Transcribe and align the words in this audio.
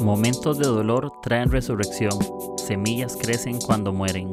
Momentos 0.00 0.58
de 0.58 0.66
dolor 0.66 1.10
traen 1.22 1.50
resurrección. 1.50 2.12
Semillas 2.56 3.16
crecen 3.16 3.58
cuando 3.58 3.92
mueren. 3.92 4.32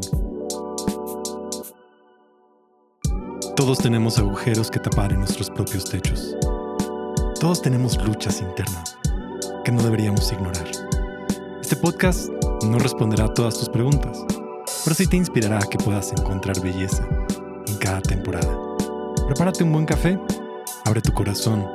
Todos 3.55 3.77
tenemos 3.77 4.19
agujeros 4.19 4.69
que 4.69 4.79
tapar 4.79 5.13
en 5.13 5.19
nuestros 5.19 5.49
propios 5.49 5.85
techos. 5.85 6.35
Todos 7.39 7.61
tenemos 7.61 7.97
luchas 8.05 8.41
internas 8.41 8.97
que 9.63 9.71
no 9.71 9.81
deberíamos 9.81 10.31
ignorar. 10.33 10.67
Este 11.61 11.77
podcast 11.77 12.29
no 12.65 12.77
responderá 12.79 13.25
a 13.25 13.33
todas 13.33 13.57
tus 13.57 13.69
preguntas, 13.69 14.25
pero 14.83 14.95
sí 14.95 15.07
te 15.07 15.15
inspirará 15.15 15.57
a 15.57 15.69
que 15.69 15.77
puedas 15.77 16.11
encontrar 16.11 16.59
belleza 16.61 17.07
en 17.67 17.77
cada 17.77 18.01
temporada. 18.01 18.59
Prepárate 19.27 19.63
un 19.63 19.71
buen 19.71 19.85
café, 19.85 20.19
abre 20.85 21.01
tu 21.01 21.13
corazón 21.13 21.65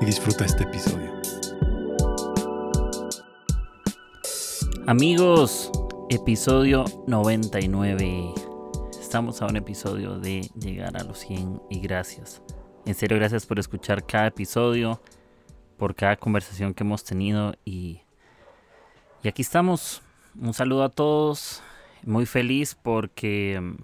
y 0.00 0.06
disfruta 0.06 0.46
este 0.46 0.62
episodio. 0.62 1.09
Amigos, 4.90 5.70
episodio 6.08 6.84
99. 7.06 8.34
Estamos 9.00 9.40
a 9.40 9.46
un 9.46 9.54
episodio 9.54 10.18
de 10.18 10.40
llegar 10.60 10.96
a 10.96 11.04
los 11.04 11.20
100 11.20 11.62
y 11.70 11.78
gracias. 11.78 12.42
En 12.86 12.96
serio, 12.96 13.16
gracias 13.16 13.46
por 13.46 13.60
escuchar 13.60 14.04
cada 14.04 14.26
episodio, 14.26 15.00
por 15.76 15.94
cada 15.94 16.16
conversación 16.16 16.74
que 16.74 16.82
hemos 16.82 17.04
tenido 17.04 17.54
y, 17.64 18.00
y 19.22 19.28
aquí 19.28 19.42
estamos. 19.42 20.02
Un 20.36 20.54
saludo 20.54 20.82
a 20.82 20.88
todos. 20.88 21.62
Muy 22.02 22.26
feliz 22.26 22.74
porque 22.74 23.60
mm, 23.62 23.76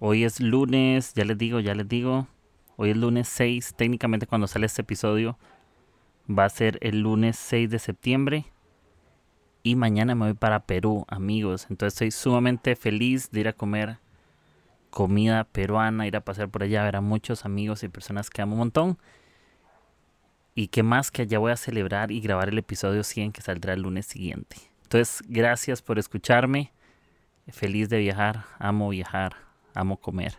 hoy 0.00 0.24
es 0.24 0.40
lunes, 0.40 1.14
ya 1.14 1.24
les 1.24 1.38
digo, 1.38 1.60
ya 1.60 1.76
les 1.76 1.88
digo. 1.88 2.26
Hoy 2.74 2.90
es 2.90 2.96
lunes 2.96 3.28
6, 3.28 3.74
técnicamente 3.76 4.26
cuando 4.26 4.48
sale 4.48 4.66
este 4.66 4.82
episodio 4.82 5.38
va 6.28 6.46
a 6.46 6.48
ser 6.48 6.78
el 6.80 6.98
lunes 6.98 7.36
6 7.36 7.70
de 7.70 7.78
septiembre 7.78 8.51
y 9.62 9.76
mañana 9.76 10.14
me 10.14 10.26
voy 10.26 10.34
para 10.34 10.66
Perú, 10.66 11.04
amigos. 11.08 11.66
Entonces 11.70 11.94
estoy 11.94 12.10
sumamente 12.10 12.76
feliz 12.76 13.30
de 13.30 13.40
ir 13.40 13.48
a 13.48 13.52
comer 13.52 13.98
comida 14.90 15.44
peruana, 15.44 16.06
ir 16.06 16.16
a 16.16 16.20
pasar 16.20 16.50
por 16.50 16.62
allá, 16.62 16.84
ver 16.84 16.96
a 16.96 17.00
muchos 17.00 17.46
amigos 17.46 17.82
y 17.82 17.88
personas 17.88 18.28
que 18.28 18.42
amo 18.42 18.52
un 18.52 18.58
montón. 18.58 18.98
Y 20.54 20.68
qué 20.68 20.82
más 20.82 21.10
que 21.10 21.22
allá 21.22 21.38
voy 21.38 21.52
a 21.52 21.56
celebrar 21.56 22.12
y 22.12 22.20
grabar 22.20 22.50
el 22.50 22.58
episodio 22.58 23.02
100 23.02 23.32
que 23.32 23.40
saldrá 23.40 23.72
el 23.72 23.80
lunes 23.80 24.04
siguiente. 24.04 24.56
Entonces, 24.82 25.22
gracias 25.26 25.80
por 25.80 25.98
escucharme. 25.98 26.72
Feliz 27.48 27.88
de 27.88 27.98
viajar, 27.98 28.44
amo 28.58 28.90
viajar, 28.90 29.34
amo 29.74 29.96
comer. 29.96 30.38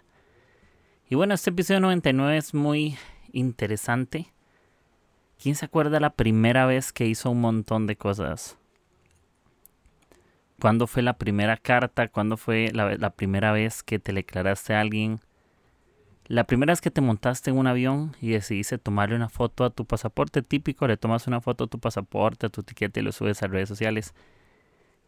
Y 1.09 1.15
bueno, 1.15 1.33
este 1.33 1.49
episodio 1.49 1.79
99 1.79 2.37
es 2.37 2.53
muy 2.53 2.95
interesante. 3.31 4.31
¿Quién 5.41 5.55
se 5.55 5.65
acuerda 5.65 5.99
la 5.99 6.11
primera 6.11 6.67
vez 6.67 6.93
que 6.93 7.07
hizo 7.07 7.31
un 7.31 7.41
montón 7.41 7.87
de 7.87 7.95
cosas? 7.95 8.57
¿Cuándo 10.63 10.87
fue 10.87 11.03
la 11.03 11.17
primera 11.17 11.57
carta? 11.57 12.07
¿Cuándo 12.07 12.37
fue 12.37 12.71
la, 12.71 13.09
primera 13.09 13.51
vez 13.51 13.83
que 13.83 13.99
te 13.99 14.13
declaraste 14.13 14.73
a 14.73 14.79
alguien? 14.79 15.19
La 16.27 16.45
primera 16.45 16.71
vez 16.71 16.79
que 16.79 16.89
te 16.89 17.01
montaste 17.01 17.49
en 17.49 17.57
un 17.57 17.67
avión 17.67 18.15
y 18.21 18.29
decidiste 18.29 18.77
tomarle 18.77 19.17
una 19.17 19.27
foto 19.27 19.65
a 19.65 19.71
tu 19.71 19.85
pasaporte 19.85 20.41
típico, 20.41 20.87
le 20.87 20.95
tomas 20.95 21.27
una 21.27 21.41
foto 21.41 21.65
a 21.65 21.67
tu 21.67 21.79
pasaporte, 21.79 22.45
a 22.45 22.49
tu 22.49 22.61
etiqueta 22.61 23.01
y 23.01 23.03
lo 23.03 23.11
subes 23.11 23.43
a 23.43 23.47
redes 23.47 23.67
sociales. 23.67 24.13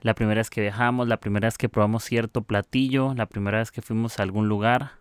La 0.01 0.13
primera 0.13 0.39
vez 0.39 0.49
que 0.49 0.59
viajamos, 0.59 1.07
la 1.07 1.21
primera 1.21 1.47
vez 1.47 1.57
que 1.57 1.69
probamos 1.69 2.03
cierto 2.03 2.41
platillo, 2.41 3.13
la 3.13 3.27
primera 3.27 3.59
vez 3.59 3.71
que 3.71 3.81
fuimos 3.81 4.19
a 4.19 4.23
algún 4.23 4.49
lugar, 4.49 4.95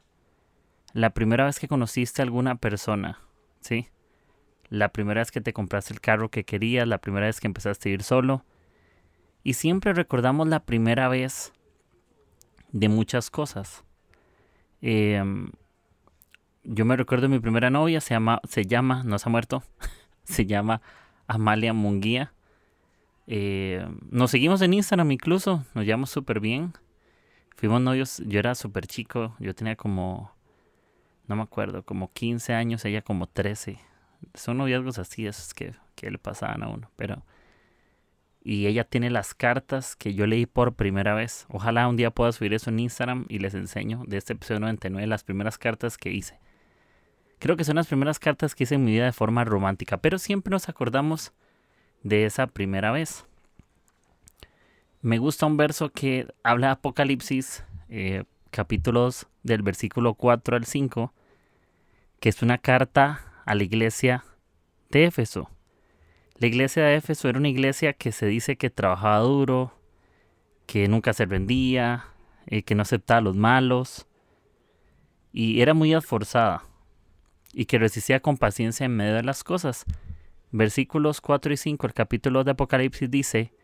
la 0.93 1.11
primera 1.11 1.47
vez 1.47 1.59
que 1.59 1.67
conociste 1.67 2.23
a 2.23 2.27
alguna 2.27 2.55
persona, 2.59 3.19
¿sí? 3.59 3.89
La 4.69 4.91
primera 4.91 5.21
vez 5.21 5.33
que 5.33 5.41
te 5.41 5.53
compraste 5.53 5.93
el 5.93 6.01
carro 6.01 6.31
que 6.31 6.45
querías, 6.45 6.87
la 6.87 6.99
primera 6.99 7.27
vez 7.27 7.41
que 7.41 7.49
empezaste 7.49 7.89
a 7.89 7.93
ir 7.95 8.05
solo, 8.05 8.45
y 9.45 9.53
siempre 9.53 9.93
recordamos 9.93 10.49
la 10.49 10.65
primera 10.65 11.09
vez 11.09 11.53
de 12.73 12.89
muchas 12.89 13.31
cosas. 13.31 13.85
Em, 14.81 15.51
yo 16.65 16.87
me 16.87 16.97
recuerdo 16.97 17.29
mi 17.29 17.39
primera 17.39 17.69
novia, 17.69 18.01
se 18.01 18.15
llama, 18.15 18.41
se 18.49 18.65
llama, 18.65 19.05
no 19.05 19.19
se 19.19 19.29
ha 19.29 19.31
muerto, 19.31 19.63
se 20.25 20.47
llama 20.47 20.81
Amalia 21.27 21.75
Munguía. 21.75 22.33
Em, 23.27 23.99
nos 24.11 24.31
seguimos 24.31 24.63
en 24.63 24.73
Instagram 24.73 25.13
incluso, 25.13 25.65
nos 25.75 25.85
llevamos 25.85 26.09
súper 26.11 26.41
bien. 26.41 26.73
Fuimos 27.55 27.83
novios, 27.83 28.23
yo 28.27 28.39
era 28.39 28.55
súper 28.55 28.87
chico, 28.87 29.37
yo 29.39 29.55
tenía 29.55 29.77
como, 29.77 30.33
no 31.29 31.37
me 31.37 31.43
acuerdo, 31.43 31.85
como 31.85 32.11
15 32.13 32.55
años, 32.55 32.85
ella 32.87 33.03
como 33.03 33.27
13. 33.27 33.79
Son 34.33 34.57
noviazgos 34.57 34.99
así, 34.99 35.27
esos 35.27 35.53
que, 35.53 35.75
que 35.95 36.11
le 36.11 36.19
pasaban 36.19 36.63
a 36.63 36.69
uno, 36.69 36.91
pero 36.97 37.23
y 38.45 38.67
ella 38.67 38.85
tiene 38.85 39.09
las 39.09 39.35
cartas 39.35 39.97
que 39.97 40.13
yo 40.13 40.27
leí 40.27 40.45
por 40.45 40.75
primera 40.75 41.15
vez. 41.15 41.47
Ojalá 41.49 41.89
un 41.89 41.97
día 41.97 42.11
pueda 42.11 42.31
subir 42.31 42.53
eso 42.53 42.69
en 42.69 42.79
Instagram 42.79 43.25
y 43.31 43.39
les 43.39 43.55
enseño 43.55 44.03
de 44.07 44.19
este 44.19 44.35
episodio 44.35 44.61
99 44.61 45.07
las 45.07 45.25
primeras 45.25 45.57
cartas 45.57 45.97
que 45.97 46.13
hice. 46.13 46.39
Creo 47.39 47.57
que 47.57 47.65
son 47.65 47.77
las 47.77 47.87
primeras 47.87 48.19
cartas 48.19 48.55
que 48.55 48.65
hice 48.65 48.75
en 48.75 48.85
mi 48.85 48.93
vida 48.93 49.07
de 49.07 49.13
forma 49.13 49.45
romántica, 49.45 49.97
pero 49.97 50.19
siempre 50.19 50.51
nos 50.51 50.69
acordamos 50.69 51.33
de 52.03 52.27
esa 52.27 52.47
primera 52.47 52.93
vez. 52.93 53.25
Me 55.01 55.19
gusta 55.19 55.47
un 55.47 55.57
verso 55.57 55.91
que 55.91 56.29
habla 56.43 56.69
de 56.69 56.73
Apocalipsis, 56.75 57.65
eh, 57.89 58.25
capítulos 58.51 59.27
del 59.43 59.63
versículo 59.63 60.15
4 60.15 60.57
al 60.57 60.67
5, 60.67 61.15
que 62.21 62.29
es 62.29 62.43
una 62.43 62.59
carta 62.59 63.43
a 63.47 63.55
la 63.55 63.63
iglesia 63.63 64.25
de 64.91 65.05
Éfeso. 65.05 65.51
La 66.37 66.49
iglesia 66.49 66.85
de 66.85 66.97
Éfeso 66.97 67.29
era 67.29 67.39
una 67.39 67.49
iglesia 67.49 67.93
que 67.93 68.11
se 68.11 68.27
dice 68.27 68.57
que 68.57 68.69
trabajaba 68.69 69.21
duro, 69.21 69.73
que 70.67 70.89
nunca 70.89 71.13
se 71.13 71.27
rendía, 71.27 72.07
eh, 72.47 72.65
que 72.65 72.75
no 72.75 72.83
aceptaba 72.83 73.19
a 73.19 73.23
los 73.23 73.37
malos, 73.37 74.09
y 75.33 75.61
era 75.61 75.75
muy 75.75 75.95
esforzada, 75.95 76.65
y 77.53 77.67
que 77.67 77.79
resistía 77.79 78.19
con 78.19 78.37
paciencia 78.37 78.85
en 78.85 78.97
medio 78.97 79.15
de 79.15 79.23
las 79.23 79.45
cosas. 79.45 79.85
Versículos 80.51 81.21
4 81.21 81.53
y 81.53 81.57
5, 81.57 81.87
el 81.87 81.95
capítulo 81.95 82.43
de 82.43 82.51
Apocalipsis 82.51 83.09
dice, 83.09 83.55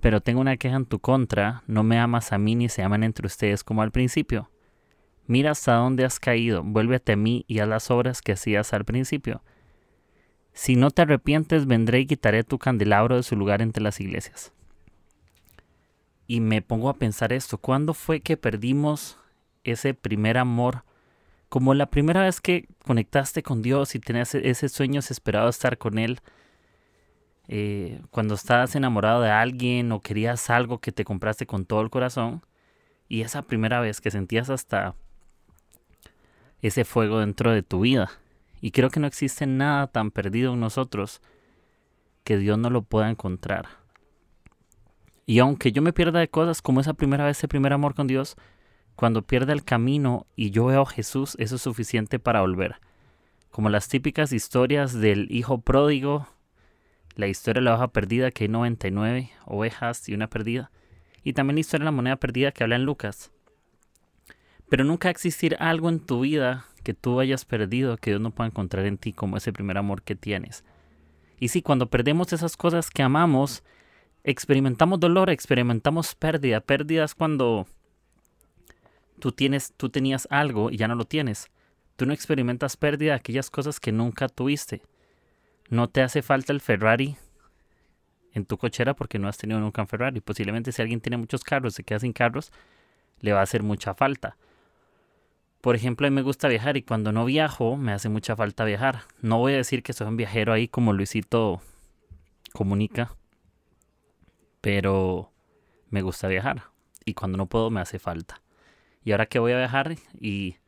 Pero 0.00 0.20
tengo 0.20 0.40
una 0.40 0.56
queja 0.56 0.76
en 0.76 0.86
tu 0.86 1.00
contra, 1.00 1.64
no 1.66 1.82
me 1.82 1.98
amas 1.98 2.32
a 2.32 2.38
mí 2.38 2.54
ni 2.54 2.68
se 2.68 2.84
aman 2.84 3.02
entre 3.02 3.26
ustedes 3.26 3.64
como 3.64 3.82
al 3.82 3.90
principio. 3.90 4.48
Mira 5.26 5.50
hasta 5.50 5.74
dónde 5.74 6.04
has 6.04 6.20
caído, 6.20 6.62
vuélvete 6.62 7.12
a 7.12 7.16
mí 7.16 7.44
y 7.48 7.58
a 7.58 7.66
las 7.66 7.90
obras 7.90 8.22
que 8.22 8.32
hacías 8.32 8.72
al 8.72 8.84
principio. 8.84 9.42
Si 10.54 10.76
no 10.76 10.92
te 10.92 11.02
arrepientes, 11.02 11.66
vendré 11.66 12.00
y 12.00 12.06
quitaré 12.06 12.44
tu 12.44 12.58
candelabro 12.58 13.16
de 13.16 13.24
su 13.24 13.34
lugar 13.34 13.60
entre 13.60 13.82
las 13.82 14.00
iglesias. 14.00 14.52
Y 16.28 16.40
me 16.40 16.62
pongo 16.62 16.88
a 16.88 16.94
pensar 16.94 17.32
esto, 17.32 17.58
¿cuándo 17.58 17.92
fue 17.92 18.20
que 18.20 18.36
perdimos 18.36 19.18
ese 19.64 19.94
primer 19.94 20.38
amor? 20.38 20.84
Como 21.48 21.74
la 21.74 21.86
primera 21.86 22.22
vez 22.22 22.40
que 22.40 22.68
conectaste 22.86 23.42
con 23.42 23.62
Dios 23.62 23.94
y 23.96 23.98
tenías 23.98 24.34
e-, 24.34 24.48
ese 24.48 24.68
sueño 24.68 25.00
desesperado 25.00 25.46
de 25.46 25.50
estar 25.50 25.76
con 25.76 25.98
Él. 25.98 26.20
Eh, 27.48 28.00
cuando 28.10 28.34
estabas 28.34 28.74
enamorado 28.74 29.20
de 29.20 29.30
alguien 29.30 29.92
o 29.92 30.00
querías 30.00 30.48
algo 30.50 30.78
que 30.78 30.92
te 30.92 31.04
compraste 31.04 31.46
con 31.46 31.66
todo 31.66 31.80
el 31.80 31.90
corazón. 31.90 32.42
Y 33.08 33.22
esa 33.22 33.42
primera 33.42 33.80
vez 33.80 34.00
que 34.00 34.10
sentías 34.10 34.50
hasta 34.50 34.94
ese 36.62 36.84
fuego 36.84 37.18
dentro 37.18 37.52
de 37.52 37.62
tu 37.62 37.80
vida. 37.80 38.10
Y 38.64 38.70
creo 38.70 38.88
que 38.88 38.98
no 38.98 39.06
existe 39.06 39.46
nada 39.46 39.88
tan 39.88 40.10
perdido 40.10 40.54
en 40.54 40.60
nosotros 40.60 41.20
que 42.24 42.38
Dios 42.38 42.56
no 42.56 42.70
lo 42.70 42.80
pueda 42.80 43.10
encontrar. 43.10 43.66
Y 45.26 45.40
aunque 45.40 45.70
yo 45.70 45.82
me 45.82 45.92
pierda 45.92 46.20
de 46.20 46.30
cosas 46.30 46.62
como 46.62 46.80
esa 46.80 46.94
primera 46.94 47.26
vez, 47.26 47.36
ese 47.36 47.46
primer 47.46 47.74
amor 47.74 47.94
con 47.94 48.06
Dios, 48.06 48.36
cuando 48.96 49.20
pierda 49.20 49.52
el 49.52 49.64
camino 49.64 50.26
y 50.34 50.50
yo 50.50 50.64
veo 50.64 50.80
a 50.80 50.86
Jesús, 50.86 51.36
eso 51.38 51.56
es 51.56 51.60
suficiente 51.60 52.18
para 52.18 52.40
volver. 52.40 52.76
Como 53.50 53.68
las 53.68 53.86
típicas 53.86 54.32
historias 54.32 54.94
del 54.94 55.30
hijo 55.30 55.60
pródigo, 55.60 56.26
la 57.16 57.26
historia 57.26 57.60
de 57.60 57.66
la 57.66 57.74
hoja 57.74 57.88
perdida, 57.88 58.30
que 58.30 58.44
hay 58.44 58.48
99 58.48 59.30
ovejas 59.44 60.08
y 60.08 60.14
una 60.14 60.30
perdida, 60.30 60.70
y 61.22 61.34
también 61.34 61.56
la 61.56 61.60
historia 61.60 61.82
de 61.82 61.90
la 61.90 61.96
moneda 61.96 62.16
perdida 62.16 62.50
que 62.50 62.64
habla 62.64 62.76
en 62.76 62.86
Lucas. 62.86 63.30
Pero 64.70 64.84
nunca 64.84 65.10
existir 65.10 65.54
algo 65.60 65.90
en 65.90 66.00
tu 66.00 66.20
vida 66.20 66.64
que 66.84 66.94
tú 66.94 67.18
hayas 67.18 67.44
perdido, 67.44 67.96
que 67.96 68.10
Dios 68.10 68.20
no 68.20 68.30
pueda 68.30 68.46
encontrar 68.46 68.86
en 68.86 68.98
ti 68.98 69.12
como 69.12 69.36
ese 69.36 69.52
primer 69.52 69.76
amor 69.76 70.02
que 70.02 70.14
tienes. 70.14 70.64
Y 71.40 71.48
sí, 71.48 71.62
cuando 71.62 71.90
perdemos 71.90 72.32
esas 72.32 72.56
cosas 72.56 72.90
que 72.90 73.02
amamos, 73.02 73.64
experimentamos 74.22 75.00
dolor, 75.00 75.30
experimentamos 75.30 76.14
pérdida. 76.14 76.60
Pérdidas 76.60 77.14
cuando 77.16 77.66
tú 79.18 79.32
tienes, 79.32 79.72
tú 79.76 79.88
tenías 79.88 80.28
algo 80.30 80.70
y 80.70 80.76
ya 80.76 80.86
no 80.86 80.94
lo 80.94 81.04
tienes. 81.04 81.50
Tú 81.96 82.06
no 82.06 82.12
experimentas 82.12 82.76
pérdida 82.76 83.12
de 83.12 83.16
aquellas 83.16 83.50
cosas 83.50 83.80
que 83.80 83.92
nunca 83.92 84.28
tuviste. 84.28 84.82
No 85.70 85.88
te 85.88 86.02
hace 86.02 86.22
falta 86.22 86.52
el 86.52 86.60
Ferrari 86.60 87.16
en 88.32 88.44
tu 88.44 88.58
cochera 88.58 88.94
porque 88.94 89.18
no 89.18 89.28
has 89.28 89.38
tenido 89.38 89.60
nunca 89.60 89.82
un 89.82 89.88
Ferrari. 89.88 90.20
Posiblemente 90.20 90.72
si 90.72 90.82
alguien 90.82 91.00
tiene 91.00 91.16
muchos 91.16 91.44
carros, 91.44 91.74
se 91.74 91.84
queda 91.84 92.00
sin 92.00 92.12
carros, 92.12 92.52
le 93.20 93.32
va 93.32 93.40
a 93.40 93.44
hacer 93.44 93.62
mucha 93.62 93.94
falta. 93.94 94.36
Por 95.64 95.76
ejemplo, 95.76 96.06
a 96.06 96.10
mí 96.10 96.14
me 96.14 96.20
gusta 96.20 96.46
viajar 96.46 96.76
y 96.76 96.82
cuando 96.82 97.10
no 97.10 97.24
viajo 97.24 97.78
me 97.78 97.92
hace 97.92 98.10
mucha 98.10 98.36
falta 98.36 98.66
viajar. 98.66 99.04
No 99.22 99.38
voy 99.38 99.54
a 99.54 99.56
decir 99.56 99.82
que 99.82 99.94
soy 99.94 100.06
un 100.06 100.18
viajero 100.18 100.52
ahí 100.52 100.68
como 100.68 100.92
Luisito 100.92 101.62
comunica, 102.52 103.16
pero 104.60 105.32
me 105.88 106.02
gusta 106.02 106.28
viajar 106.28 106.64
y 107.06 107.14
cuando 107.14 107.38
no 107.38 107.46
puedo 107.46 107.70
me 107.70 107.80
hace 107.80 107.98
falta. 107.98 108.42
Y 109.04 109.12
ahora 109.12 109.24
que 109.24 109.38
voy 109.38 109.52
a 109.52 109.56
viajar 109.56 109.96
y 110.20 110.58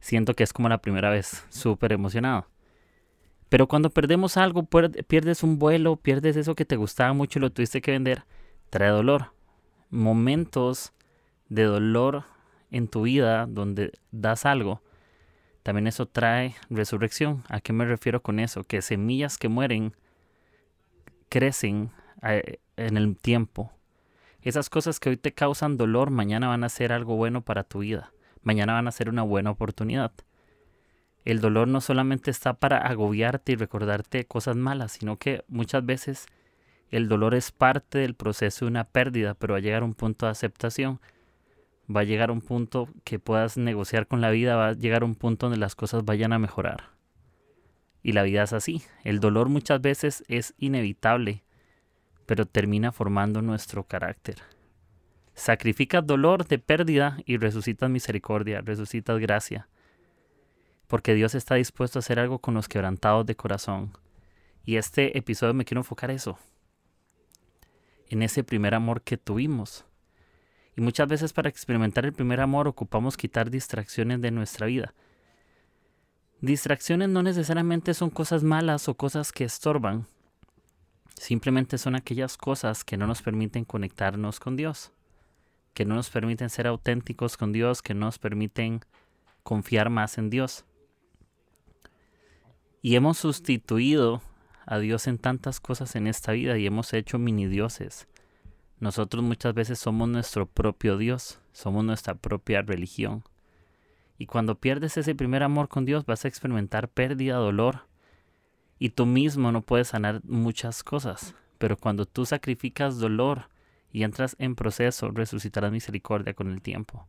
siento 0.00 0.34
que 0.34 0.42
es 0.42 0.52
como 0.52 0.68
la 0.68 0.78
primera 0.82 1.10
vez, 1.10 1.46
súper 1.50 1.92
emocionado. 1.92 2.48
Pero 3.50 3.68
cuando 3.68 3.90
perdemos 3.90 4.36
algo, 4.36 4.64
pierdes 4.64 5.44
un 5.44 5.60
vuelo, 5.60 5.94
pierdes 5.94 6.34
eso 6.34 6.56
que 6.56 6.64
te 6.64 6.74
gustaba 6.74 7.12
mucho 7.12 7.38
y 7.38 7.42
lo 7.42 7.52
tuviste 7.52 7.80
que 7.80 7.92
vender, 7.92 8.24
trae 8.68 8.90
dolor. 8.90 9.32
Momentos 9.90 10.92
de 11.48 11.62
dolor 11.62 12.24
en 12.70 12.88
tu 12.88 13.02
vida 13.02 13.46
donde 13.46 13.92
das 14.10 14.46
algo, 14.46 14.82
también 15.62 15.86
eso 15.86 16.06
trae 16.06 16.54
resurrección. 16.70 17.44
¿A 17.48 17.60
qué 17.60 17.72
me 17.72 17.84
refiero 17.84 18.22
con 18.22 18.40
eso? 18.40 18.64
Que 18.64 18.82
semillas 18.82 19.38
que 19.38 19.48
mueren 19.48 19.94
crecen 21.28 21.90
eh, 22.22 22.58
en 22.76 22.96
el 22.96 23.16
tiempo. 23.16 23.72
Esas 24.42 24.70
cosas 24.70 25.00
que 25.00 25.10
hoy 25.10 25.16
te 25.16 25.32
causan 25.32 25.76
dolor, 25.76 26.10
mañana 26.10 26.48
van 26.48 26.64
a 26.64 26.70
ser 26.70 26.92
algo 26.92 27.16
bueno 27.16 27.42
para 27.42 27.64
tu 27.64 27.80
vida. 27.80 28.12
Mañana 28.42 28.72
van 28.72 28.88
a 28.88 28.92
ser 28.92 29.10
una 29.10 29.22
buena 29.22 29.50
oportunidad. 29.50 30.12
El 31.24 31.40
dolor 31.40 31.68
no 31.68 31.82
solamente 31.82 32.30
está 32.30 32.54
para 32.54 32.78
agobiarte 32.78 33.52
y 33.52 33.56
recordarte 33.56 34.24
cosas 34.24 34.56
malas, 34.56 34.92
sino 34.92 35.18
que 35.18 35.44
muchas 35.48 35.84
veces 35.84 36.26
el 36.90 37.08
dolor 37.08 37.34
es 37.34 37.52
parte 37.52 37.98
del 37.98 38.14
proceso 38.14 38.64
de 38.64 38.70
una 38.70 38.84
pérdida, 38.84 39.34
pero 39.34 39.52
va 39.52 39.58
a 39.58 39.60
llegar 39.60 39.82
a 39.82 39.84
un 39.84 39.94
punto 39.94 40.24
de 40.24 40.32
aceptación. 40.32 41.00
Va 41.94 42.00
a 42.00 42.04
llegar 42.04 42.30
un 42.30 42.40
punto 42.40 42.88
que 43.04 43.18
puedas 43.18 43.56
negociar 43.56 44.06
con 44.06 44.20
la 44.20 44.30
vida, 44.30 44.56
va 44.56 44.68
a 44.68 44.72
llegar 44.74 45.02
un 45.02 45.14
punto 45.14 45.46
donde 45.46 45.58
las 45.58 45.74
cosas 45.74 46.04
vayan 46.04 46.32
a 46.32 46.38
mejorar. 46.38 46.90
Y 48.02 48.12
la 48.12 48.22
vida 48.22 48.44
es 48.44 48.52
así. 48.52 48.82
El 49.04 49.20
dolor 49.20 49.48
muchas 49.48 49.80
veces 49.80 50.24
es 50.28 50.54
inevitable, 50.58 51.42
pero 52.26 52.46
termina 52.46 52.92
formando 52.92 53.42
nuestro 53.42 53.84
carácter. 53.84 54.36
Sacrificas 55.34 56.06
dolor 56.06 56.46
de 56.46 56.58
pérdida 56.58 57.18
y 57.26 57.36
resucitas 57.36 57.90
misericordia, 57.90 58.60
resucitas 58.60 59.18
gracia 59.18 59.68
porque 60.90 61.14
Dios 61.14 61.36
está 61.36 61.54
dispuesto 61.54 61.98
a 61.98 62.00
hacer 62.00 62.18
algo 62.18 62.40
con 62.40 62.52
los 62.52 62.68
quebrantados 62.68 63.24
de 63.24 63.36
corazón. 63.36 63.92
Y 64.64 64.74
este 64.74 65.16
episodio 65.16 65.54
me 65.54 65.64
quiero 65.64 65.80
enfocar 65.80 66.10
eso, 66.10 66.36
en 68.08 68.22
ese 68.22 68.42
primer 68.42 68.74
amor 68.74 69.00
que 69.02 69.16
tuvimos. 69.16 69.84
Y 70.76 70.80
muchas 70.80 71.08
veces 71.08 71.32
para 71.32 71.48
experimentar 71.48 72.04
el 72.04 72.12
primer 72.12 72.40
amor 72.40 72.68
ocupamos 72.68 73.16
quitar 73.16 73.50
distracciones 73.50 74.20
de 74.20 74.30
nuestra 74.30 74.66
vida. 74.66 74.94
Distracciones 76.40 77.08
no 77.08 77.22
necesariamente 77.22 77.92
son 77.92 78.08
cosas 78.08 78.42
malas 78.42 78.88
o 78.88 78.94
cosas 78.94 79.30
que 79.30 79.44
estorban. 79.44 80.06
Simplemente 81.14 81.76
son 81.76 81.96
aquellas 81.96 82.38
cosas 82.38 82.82
que 82.82 82.96
no 82.96 83.06
nos 83.06 83.20
permiten 83.20 83.66
conectarnos 83.66 84.40
con 84.40 84.56
Dios, 84.56 84.90
que 85.74 85.84
no 85.84 85.94
nos 85.94 86.08
permiten 86.08 86.48
ser 86.48 86.66
auténticos 86.66 87.36
con 87.36 87.52
Dios, 87.52 87.82
que 87.82 87.92
no 87.92 88.06
nos 88.06 88.18
permiten 88.18 88.80
confiar 89.42 89.90
más 89.90 90.16
en 90.16 90.30
Dios. 90.30 90.64
Y 92.80 92.96
hemos 92.96 93.18
sustituido 93.18 94.22
a 94.64 94.78
Dios 94.78 95.06
en 95.08 95.18
tantas 95.18 95.60
cosas 95.60 95.94
en 95.96 96.06
esta 96.06 96.32
vida 96.32 96.56
y 96.56 96.66
hemos 96.66 96.94
hecho 96.94 97.18
mini 97.18 97.46
dioses. 97.48 98.06
Nosotros 98.80 99.22
muchas 99.22 99.52
veces 99.52 99.78
somos 99.78 100.08
nuestro 100.08 100.46
propio 100.46 100.96
Dios, 100.96 101.38
somos 101.52 101.84
nuestra 101.84 102.14
propia 102.14 102.62
religión. 102.62 103.22
Y 104.16 104.24
cuando 104.24 104.54
pierdes 104.54 104.96
ese 104.96 105.14
primer 105.14 105.42
amor 105.42 105.68
con 105.68 105.84
Dios 105.84 106.06
vas 106.06 106.24
a 106.24 106.28
experimentar 106.28 106.88
pérdida, 106.88 107.36
dolor. 107.36 107.86
Y 108.78 108.90
tú 108.90 109.04
mismo 109.04 109.52
no 109.52 109.60
puedes 109.60 109.88
sanar 109.88 110.22
muchas 110.24 110.82
cosas. 110.82 111.34
Pero 111.58 111.76
cuando 111.76 112.06
tú 112.06 112.24
sacrificas 112.24 112.98
dolor 112.98 113.50
y 113.92 114.02
entras 114.02 114.34
en 114.38 114.54
proceso, 114.54 115.10
resucitarás 115.10 115.72
misericordia 115.72 116.32
con 116.32 116.50
el 116.50 116.62
tiempo. 116.62 117.06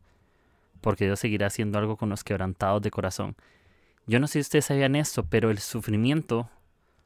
Porque 0.82 1.06
Dios 1.06 1.22
seguirá 1.22 1.48
haciendo 1.48 1.80
algo 1.80 1.96
con 1.96 2.10
los 2.10 2.26
quebrantados 2.26 2.82
de 2.82 2.92
corazón. 2.92 3.38
Yo 4.08 4.20
no 4.20 4.28
sé 4.28 4.34
si 4.34 4.40
ustedes 4.40 4.66
sabían 4.66 4.98
esto, 4.98 5.26
pero 5.26 5.52
el 5.52 5.60
sufrimiento 5.60 6.50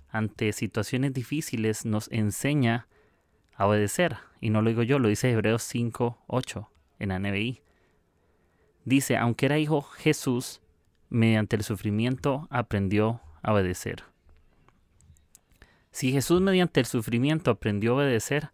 ante 0.10 0.54
situaciones 0.54 1.14
difíciles 1.14 1.86
nos 1.86 2.12
enseña 2.12 2.88
a 3.56 3.68
obedecer. 3.68 4.18
Y 4.42 4.50
no 4.50 4.62
lo 4.62 4.70
digo 4.70 4.84
yo, 4.84 5.00
lo 5.00 5.08
dice 5.08 5.32
Hebreos 5.32 5.64
5, 5.64 6.24
8 6.28 6.70
en 7.00 7.10
la. 7.10 7.22
Dice, 8.84 9.18
aunque 9.18 9.48
era 9.48 9.58
hijo 9.58 9.82
Jesús, 9.82 10.62
mediante 11.10 11.56
el 11.56 11.64
sufrimiento 11.64 12.48
aprendió 12.52 13.22
a 13.42 13.54
obedecer. 13.54 14.04
Si 15.92 16.12
Jesús 16.12 16.42
mediante 16.42 16.82
el 16.82 16.86
sufrimiento 16.86 17.52
aprendió 17.52 17.94
a 17.94 17.96
obedecer, 17.96 18.52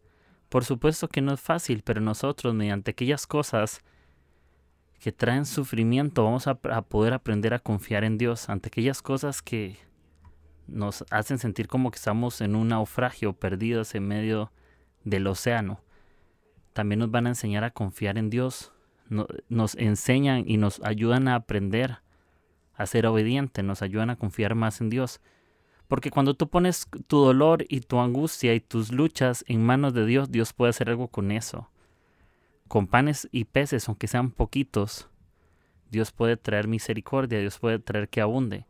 por 0.48 0.63
supuesto 0.63 1.07
que 1.07 1.21
no 1.21 1.33
es 1.33 1.42
fácil, 1.42 1.81
pero 1.83 2.01
nosotros 2.01 2.54
mediante 2.54 2.92
aquellas 2.92 3.25
cosas 3.25 3.81
que 5.00 5.12
traen 5.12 5.45
sufrimiento, 5.45 6.24
vamos 6.24 6.45
a, 6.47 6.54
poder 6.54 7.13
aprender 7.13 7.56
a 7.56 7.59
confiar 7.59 8.04
en 8.04 8.19
Dios 8.19 8.50
ante 8.50 8.68
aquellas 8.68 9.01
cosas 9.01 9.42
que 9.42 9.77
nos 10.68 11.04
hacen 11.09 11.39
sentir 11.39 11.68
como 11.68 11.89
que 11.89 11.95
estamos 11.95 12.39
en 12.42 12.56
un 12.56 12.68
naufragio 12.68 13.33
perdidos 13.33 13.95
en 13.95 14.07
medio 14.07 14.51
del 15.03 15.27
océano. 15.27 15.81
También 16.74 17.00
nos 17.00 17.12
van 17.12 17.25
a 17.27 17.30
enseñar 17.30 17.63
a 17.63 17.71
confiar 17.71 18.18
en 18.18 18.30
Dios, 18.30 18.71
nos 19.50 19.75
enseñan 19.75 20.45
y 20.48 20.57
nos 20.57 20.81
ayudan 20.83 21.27
a 21.27 21.36
aprender 21.36 22.00
a 22.74 22.86
ser 22.86 23.06
obedientes, 23.06 23.63
nos 23.63 23.81
ayudan 23.81 24.09
a 24.09 24.15
confiar 24.15 24.56
más 24.56 24.80
en 24.81 24.89
Dios. 24.89 25.19
Porque 25.88 26.09
cuando 26.12 26.33
tú 26.33 26.50
pones 26.50 26.88
tu 27.07 27.18
dolor 27.18 27.65
y 27.68 27.81
tu 27.81 28.00
angustia 28.00 28.53
y 28.53 28.62
tus 28.62 28.92
luchas 28.94 29.44
en 29.48 29.65
manos 29.65 29.94
de 29.94 30.06
Dios, 30.06 30.31
Dios 30.31 30.53
puede 30.53 30.69
hacer 30.69 30.89
algo 30.89 31.09
con 31.09 31.31
eso 31.31 31.69
con 32.71 32.88
panes 32.88 33.27
y 33.33 33.44
peces, 33.44 33.89
aunque 33.89 34.07
sean 34.07 34.31
poquitos, 34.31 35.09
Dios 35.89 36.13
puede 36.13 36.38
traer 36.38 36.69
misericordia, 36.69 37.42
Dios 37.42 37.59
puede 37.59 37.80
traer 37.80 38.07
que 38.07 38.21
abunde. 38.21 38.65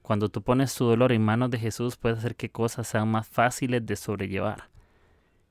Cuando 0.00 0.30
tú 0.30 0.40
pones 0.40 0.74
tu 0.74 0.86
dolor 0.86 1.12
en 1.12 1.22
manos 1.22 1.50
de 1.50 1.58
Jesús, 1.58 1.98
puede 1.98 2.16
hacer 2.16 2.34
que 2.34 2.50
cosas 2.50 2.88
sean 2.88 3.10
más 3.10 3.28
fáciles 3.28 3.84
de 3.84 3.96
sobrellevar. 3.96 4.70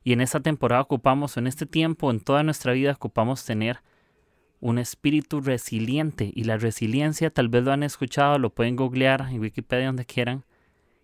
Y 0.04 0.14
en 0.14 0.22
esta 0.22 0.40
temporada 0.40 0.82
ocupamos, 0.82 1.38
en 1.38 1.48
este 1.48 1.66
tiempo, 1.66 2.10
en 2.10 2.20
toda 2.20 2.44
nuestra 2.44 2.74
vida, 2.74 2.92
ocupamos 2.92 3.46
tener 3.46 3.82
un 4.60 4.78
espíritu 4.80 5.42
resiliente. 5.42 6.32
Y 6.34 6.46
la 6.46 6.58
resiliencia, 6.58 7.30
tal 7.30 7.50
vez 7.50 7.64
lo 7.64 7.72
han 7.72 7.84
escuchado, 7.84 8.40
lo 8.40 8.52
pueden 8.52 8.76
googlear 8.76 9.28
en 9.30 9.40
Wikipedia, 9.40 9.88
donde 9.88 10.06
quieran. 10.06 10.44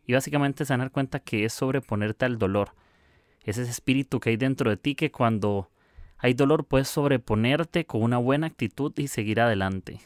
Y 0.06 0.14
básicamente 0.14 0.66
se 0.66 0.74
van 0.74 0.82
a 0.82 0.86
dar 0.86 0.92
cuenta 0.92 1.20
que 1.20 1.46
es 1.46 1.54
sobreponerte 1.54 2.26
al 2.26 2.38
dolor. 2.40 2.72
Es 3.44 3.58
ese 3.58 3.72
espíritu 3.72 4.20
que 4.20 4.32
hay 4.32 4.38
dentro 4.38 4.70
de 4.70 4.78
ti 4.78 4.96
que 4.96 5.12
cuando 5.12 5.70
hay 6.18 6.34
dolor, 6.34 6.66
puedes 6.66 6.88
sobreponerte 6.88 7.86
con 7.86 8.02
una 8.02 8.18
buena 8.18 8.48
actitud 8.48 8.92
y 8.98 9.08
seguir 9.08 9.40
adelante. 9.40 10.00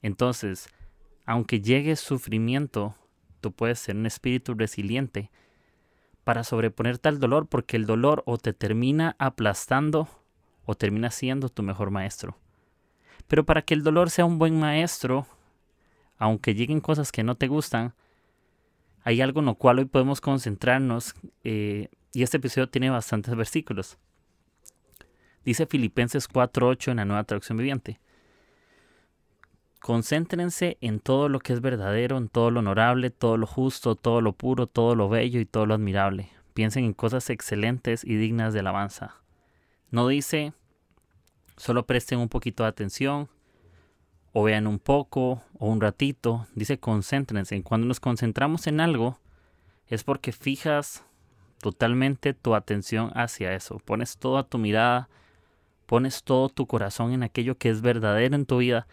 Entonces, 0.00 0.68
aunque 1.24 1.60
llegue 1.60 1.94
sufrimiento, 1.96 2.96
tú 3.40 3.52
puedes 3.52 3.78
ser 3.78 3.96
un 3.96 4.06
espíritu 4.06 4.54
resiliente 4.54 5.30
para 6.24 6.44
sobreponerte 6.44 7.08
al 7.08 7.18
dolor 7.18 7.46
porque 7.46 7.76
el 7.76 7.86
dolor 7.86 8.22
o 8.26 8.38
te 8.38 8.52
termina 8.52 9.16
aplastando 9.18 10.08
o 10.64 10.74
termina 10.74 11.10
siendo 11.10 11.48
tu 11.48 11.62
mejor 11.62 11.90
maestro. 11.90 12.36
Pero 13.26 13.44
para 13.44 13.62
que 13.62 13.74
el 13.74 13.82
dolor 13.82 14.10
sea 14.10 14.24
un 14.24 14.38
buen 14.38 14.58
maestro, 14.58 15.26
aunque 16.18 16.54
lleguen 16.54 16.80
cosas 16.80 17.12
que 17.12 17.22
no 17.22 17.34
te 17.34 17.48
gustan, 17.48 17.94
hay 19.04 19.20
algo 19.20 19.40
en 19.40 19.46
lo 19.46 19.54
cual 19.56 19.80
hoy 19.80 19.86
podemos 19.86 20.20
concentrarnos 20.20 21.14
eh, 21.42 21.88
y 22.12 22.22
este 22.22 22.36
episodio 22.36 22.68
tiene 22.68 22.90
bastantes 22.90 23.34
versículos. 23.34 23.98
Dice 25.44 25.66
Filipenses 25.66 26.30
4.8 26.30 26.92
en 26.92 26.98
la 26.98 27.04
nueva 27.04 27.24
traducción 27.24 27.58
viviente. 27.58 27.98
Concéntrense 29.82 30.78
en 30.80 31.00
todo 31.00 31.28
lo 31.28 31.40
que 31.40 31.52
es 31.52 31.60
verdadero, 31.60 32.16
en 32.16 32.28
todo 32.28 32.52
lo 32.52 32.60
honorable, 32.60 33.10
todo 33.10 33.36
lo 33.36 33.46
justo, 33.46 33.96
todo 33.96 34.20
lo 34.20 34.32
puro, 34.32 34.68
todo 34.68 34.94
lo 34.94 35.08
bello 35.08 35.40
y 35.40 35.44
todo 35.44 35.66
lo 35.66 35.74
admirable. 35.74 36.30
Piensen 36.54 36.84
en 36.84 36.92
cosas 36.92 37.28
excelentes 37.30 38.04
y 38.04 38.14
dignas 38.14 38.54
de 38.54 38.60
alabanza. 38.60 39.16
No 39.90 40.06
dice 40.06 40.52
solo 41.56 41.84
presten 41.84 42.20
un 42.20 42.28
poquito 42.28 42.62
de 42.62 42.68
atención 42.68 43.28
o 44.32 44.44
vean 44.44 44.66
un 44.66 44.78
poco 44.78 45.42
o 45.58 45.66
un 45.66 45.80
ratito. 45.80 46.46
Dice 46.54 46.78
concéntrense. 46.78 47.60
Cuando 47.62 47.88
nos 47.88 47.98
concentramos 47.98 48.68
en 48.68 48.80
algo 48.80 49.18
es 49.88 50.04
porque 50.04 50.30
fijas 50.30 51.04
totalmente 51.60 52.34
tu 52.34 52.54
atención 52.54 53.10
hacia 53.14 53.52
eso. 53.52 53.78
Pones 53.84 54.16
toda 54.16 54.44
tu 54.44 54.58
mirada 54.58 55.08
pones 55.92 56.22
todo 56.22 56.48
tu 56.48 56.66
corazón 56.66 57.12
en 57.12 57.22
aquello 57.22 57.58
que 57.58 57.68
es 57.68 57.82
verdadero 57.82 58.34
en 58.34 58.46
tu 58.46 58.56
vida, 58.56 58.86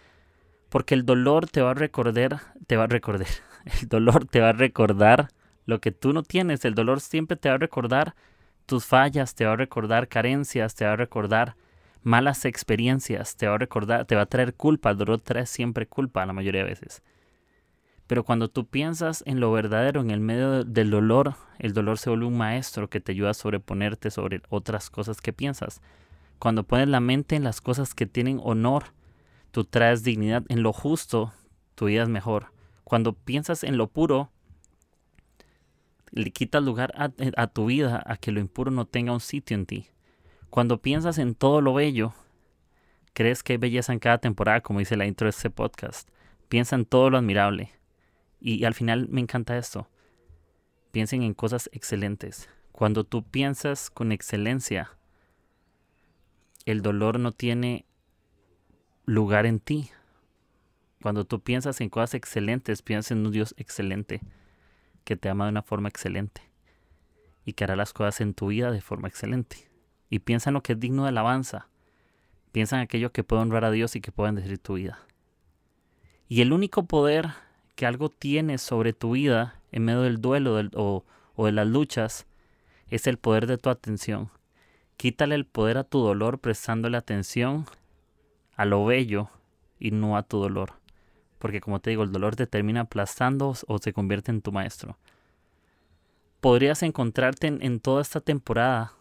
porque 0.70 0.96
el 0.96 1.06
dolor 1.06 1.48
te 1.50 1.62
va 1.62 1.72
a 1.72 1.74
recordar, 1.74 2.42
te 2.68 2.78
va 2.78 2.84
a 2.84 2.88
recordar, 2.88 3.28
el 3.82 3.88
dolor 3.88 4.26
te 4.26 4.40
va 4.40 4.50
a 4.50 4.54
recordar 4.54 5.30
lo 5.66 5.82
que 5.82 5.92
tú 5.92 6.14
no 6.14 6.24
tienes, 6.24 6.66
el 6.66 6.76
dolor 6.76 7.00
siempre 7.00 7.38
te 7.38 7.50
va 7.50 7.56
a 7.56 7.60
recordar 7.60 8.16
tus 8.66 8.86
fallas, 8.86 9.36
te 9.36 9.46
va 9.46 9.54
a 9.54 9.56
recordar 9.56 10.08
carencias, 10.08 10.76
te 10.76 10.86
va 10.86 10.94
a 10.94 10.96
recordar 10.96 11.56
malas 12.04 12.46
experiencias, 12.46 13.36
te 13.36 13.48
va 13.48 13.56
a 13.56 13.58
recordar, 13.58 14.06
te 14.06 14.16
va 14.16 14.22
a 14.22 14.26
traer 14.28 14.54
culpa, 14.54 14.92
el 14.92 14.98
dolor 14.98 15.22
trae 15.22 15.46
siempre 15.46 15.88
culpa 15.88 16.26
la 16.26 16.34
mayoría 16.34 16.64
de 16.64 16.70
veces. 16.70 17.02
Pero 18.08 18.24
cuando 18.24 18.48
tú 18.48 18.66
piensas 18.66 19.24
en 19.28 19.40
lo 19.40 19.52
verdadero, 19.52 20.02
en 20.02 20.10
el 20.10 20.20
medio 20.20 20.64
del 20.64 20.90
dolor, 20.90 21.36
el 21.60 21.74
dolor 21.74 22.00
se 22.00 22.10
vuelve 22.10 22.26
un 22.26 22.38
maestro 22.38 22.90
que 22.90 23.00
te 23.00 23.12
ayuda 23.12 23.32
a 23.32 23.36
sobreponerte 23.36 24.10
sobre 24.10 24.42
otras 24.50 24.90
cosas 24.90 25.22
que 25.22 25.34
piensas. 25.34 25.82
Cuando 26.40 26.64
pones 26.64 26.88
la 26.88 27.02
mente 27.02 27.36
en 27.36 27.44
las 27.44 27.62
cosas 27.62 27.94
que 27.94 28.08
tienen 28.08 28.40
honor, 28.44 28.86
tú 29.51 29.63
traes 29.63 30.03
dignidad. 30.03 30.44
En 30.50 30.63
lo 30.63 30.74
justo, 30.74 31.34
tu 31.75 31.86
vida 31.86 32.03
es 32.03 32.10
mejor. 32.10 32.51
Cuando 32.84 33.13
piensas 33.13 33.63
en 33.63 33.77
lo 33.77 33.88
puro, 33.88 34.32
le 36.12 36.32
quitas 36.32 36.63
lugar 36.63 36.91
a, 36.96 37.48
tu 37.48 37.68
vida 37.68 38.03
a 38.06 38.18
que 38.18 38.32
lo 38.32 38.39
impuro 38.39 38.72
no 38.72 38.86
tenga 38.86 39.13
un 39.13 39.20
sitio 39.20 39.56
en 39.56 39.65
ti. 39.65 39.88
Cuando 40.50 40.82
piensas 40.82 41.18
en 41.20 41.36
todo 41.36 41.62
lo 41.62 41.74
bello, 41.74 42.13
crees 43.13 43.44
que 43.44 43.53
hay 43.53 43.58
belleza 43.58 43.94
en 43.94 44.00
cada 44.00 44.18
temporada, 44.18 44.62
como 44.62 44.79
dice 44.79 44.98
la 44.98 45.06
intro 45.06 45.25
de 45.25 45.32
este 45.32 45.50
podcast. 45.50 46.10
Piensa 46.48 46.75
en 46.75 46.86
todo 46.86 47.10
lo 47.10 47.18
admirable. 47.18 47.72
Y, 48.41 48.63
al 48.63 48.74
final 48.74 49.08
me 49.10 49.22
encanta 49.22 49.58
esto. 49.58 49.88
Piensen 50.91 51.22
en 51.22 51.34
cosas 51.34 51.70
excelentes. 51.74 52.50
Cuando 52.72 53.03
tú 53.03 53.24
piensas 53.24 53.89
con 53.89 54.12
excelencia, 54.12 54.98
el 56.65 56.82
dolor 56.82 57.20
no 57.20 57.32
tiene 57.32 57.86
lugar 59.10 59.46
en 59.46 59.60
ti. 59.60 59.89
Cuando 61.01 61.25
tú 61.25 61.42
piensas 61.42 61.82
en 61.82 61.89
cosas 61.89 62.13
excelentes, 62.13 62.82
piensas 62.82 63.12
en 63.12 63.25
un 63.25 63.32
Dios 63.32 63.56
excelente, 63.58 64.22
que 65.04 65.16
te 65.16 65.30
ama 65.30 65.46
de 65.46 65.51
una 65.51 65.63
forma 65.63 65.89
excelente 65.89 66.42
y 67.46 67.54
que 67.54 67.63
hará 67.63 67.75
las 67.75 67.94
cosas 67.94 68.22
en 68.22 68.34
tu 68.34 68.48
vida 68.48 68.72
de 68.72 68.82
forma 68.82 69.08
excelente. 69.08 69.70
Y 70.10 70.20
piensa 70.20 70.50
en 70.50 70.56
lo 70.56 70.62
que 70.62 70.74
es 70.74 70.80
digno 70.80 71.04
de 71.04 71.10
alabanza. 71.10 71.68
Piensa 72.51 72.75
en 72.75 72.84
aquello 72.84 73.12
que 73.12 73.24
puede 73.24 73.42
honrar 73.42 73.66
a 73.66 73.72
Dios 73.72 73.96
y 73.96 74.01
que 74.01 74.12
puede 74.12 74.32
bendecir 74.32 74.60
tu 74.60 74.75
vida. 74.75 75.00
Y 76.28 76.42
el 76.42 76.54
único 76.54 76.84
poder 76.86 77.30
que 77.75 77.86
algo 77.86 78.10
tienes 78.10 78.62
sobre 78.62 78.94
tu 78.94 79.12
vida 79.12 79.60
en 79.72 79.86
medio 79.86 80.01
del 80.01 80.22
duelo 80.22 80.60
o, 80.75 81.06
o 81.36 81.46
de 81.46 81.51
las 81.51 81.68
luchas 81.68 82.28
es 82.89 83.08
el 83.08 83.18
poder 83.18 83.48
de 83.48 83.58
tu 83.58 83.70
atención. 83.70 84.30
Quítale 84.98 85.36
el 85.36 85.46
poder 85.46 85.78
a 85.78 85.84
tu 85.84 86.00
dolor 86.00 86.39
prestándole 86.39 86.98
atención 86.98 87.66
a 88.60 88.66
lo 88.66 88.86
bello 88.86 89.30
y 89.80 89.92
no 89.92 90.18
a 90.18 90.24
tu 90.24 90.39
dolor. 90.39 90.74
Porque 91.38 91.62
como 91.62 91.80
te 91.80 91.89
digo, 91.89 92.04
el 92.04 92.12
dolor 92.12 92.36
te 92.36 92.48
termina 92.48 92.82
aplastando 92.82 93.54
o 93.68 93.78
se 93.80 93.94
convierte 93.94 94.32
en 94.32 94.42
tu 94.42 94.51
maestro. 94.51 94.98
Podrías 96.42 96.84
encontrarte 96.84 97.48
en, 97.48 97.62
en 97.62 97.80
toda 97.80 98.01
esta 98.01 98.22
temporada 98.22 98.94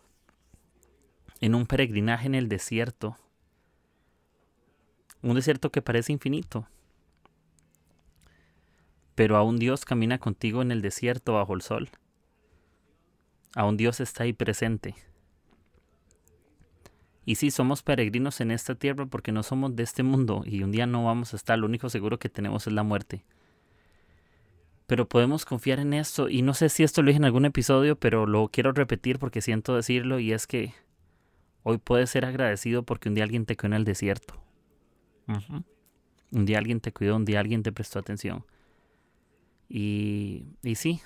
en 1.40 1.54
un 1.54 1.66
peregrinaje 1.66 2.26
en 2.26 2.34
el 2.34 2.48
desierto. 2.48 3.16
Un 5.22 5.34
desierto 5.34 5.70
que 5.70 5.82
parece 5.82 6.12
infinito 6.12 6.66
pero 9.18 9.36
aún 9.36 9.58
Dios 9.58 9.84
camina 9.84 10.18
contigo 10.18 10.62
en 10.62 10.70
el 10.70 10.80
desierto 10.80 11.32
bajo 11.32 11.52
el 11.52 11.60
sol. 11.60 11.88
Aún 13.56 13.76
Dios 13.76 13.98
está 13.98 14.22
ahí 14.22 14.32
presente. 14.32 14.94
Y 17.28 17.34
sí, 17.34 17.50
somos 17.50 17.82
peregrinos 17.82 18.40
en 18.40 18.50
esta 18.50 18.74
tierra 18.74 19.04
porque 19.04 19.32
no 19.32 19.42
somos 19.42 19.76
de 19.76 19.82
este 19.82 20.02
mundo 20.02 20.44
y 20.46 20.62
un 20.62 20.72
día 20.72 20.86
no 20.86 21.04
vamos 21.04 21.34
a 21.34 21.36
estar, 21.36 21.58
lo 21.58 21.66
único 21.66 21.90
seguro 21.90 22.18
que 22.18 22.30
tenemos 22.30 22.66
es 22.66 22.72
la 22.72 22.84
muerte. 22.84 23.22
Pero 24.86 25.06
podemos 25.10 25.44
confiar 25.44 25.78
en 25.78 25.92
esto 25.92 26.30
y 26.30 26.40
no 26.40 26.54
sé 26.54 26.70
si 26.70 26.84
esto 26.84 27.02
lo 27.02 27.08
dije 27.08 27.18
en 27.18 27.26
algún 27.26 27.44
episodio, 27.44 27.96
pero 27.96 28.24
lo 28.24 28.48
quiero 28.48 28.72
repetir 28.72 29.18
porque 29.18 29.42
siento 29.42 29.76
decirlo 29.76 30.18
y 30.20 30.32
es 30.32 30.46
que 30.46 30.72
hoy 31.64 31.76
puedes 31.76 32.08
ser 32.08 32.24
agradecido 32.24 32.82
porque 32.84 33.10
un 33.10 33.14
día 33.14 33.24
alguien 33.24 33.44
te 33.44 33.58
cuidó 33.58 33.74
en 33.74 33.80
el 33.80 33.84
desierto. 33.84 34.42
Un 36.30 36.46
día 36.46 36.56
alguien 36.56 36.80
te 36.80 36.92
cuidó, 36.92 37.16
un 37.16 37.26
día 37.26 37.40
alguien 37.40 37.62
te 37.62 37.72
prestó 37.72 37.98
atención. 37.98 38.46
Y, 39.68 40.46
y 40.62 40.76
sí, 40.76 41.02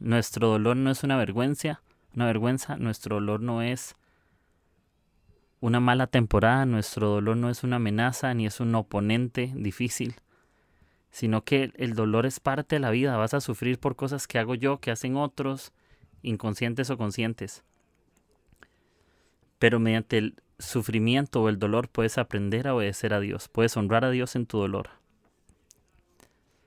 nuestro 0.00 0.48
dolor 0.48 0.78
no 0.78 0.90
es 0.90 1.04
una 1.04 1.18
vergüenza, 1.18 1.82
una 2.14 2.24
vergüenza, 2.24 2.78
nuestro 2.78 3.16
dolor 3.16 3.42
no 3.42 3.60
es 3.60 3.96
una 5.62 5.78
mala 5.78 6.08
temporada, 6.08 6.66
nuestro 6.66 7.08
dolor 7.08 7.36
no 7.36 7.48
es 7.48 7.62
una 7.62 7.76
amenaza 7.76 8.34
ni 8.34 8.46
es 8.46 8.58
un 8.58 8.74
oponente 8.74 9.52
difícil, 9.54 10.16
sino 11.12 11.44
que 11.44 11.70
el 11.76 11.94
dolor 11.94 12.26
es 12.26 12.40
parte 12.40 12.74
de 12.74 12.80
la 12.80 12.90
vida, 12.90 13.16
vas 13.16 13.32
a 13.32 13.40
sufrir 13.40 13.78
por 13.78 13.94
cosas 13.94 14.26
que 14.26 14.40
hago 14.40 14.56
yo, 14.56 14.80
que 14.80 14.90
hacen 14.90 15.16
otros, 15.16 15.72
inconscientes 16.20 16.90
o 16.90 16.98
conscientes. 16.98 17.62
Pero 19.60 19.78
mediante 19.78 20.18
el 20.18 20.34
sufrimiento 20.58 21.40
o 21.40 21.48
el 21.48 21.60
dolor 21.60 21.88
puedes 21.88 22.18
aprender 22.18 22.66
a 22.66 22.74
obedecer 22.74 23.14
a 23.14 23.20
Dios, 23.20 23.48
puedes 23.48 23.76
honrar 23.76 24.04
a 24.04 24.10
Dios 24.10 24.34
en 24.34 24.46
tu 24.46 24.58
dolor. 24.58 24.90